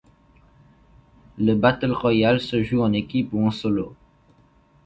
[1.37, 3.95] Le battle royale se joue en équipe ou en solo.